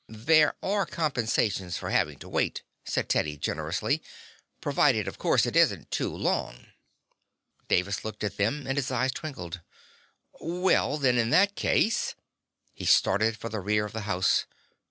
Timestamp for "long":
6.09-6.69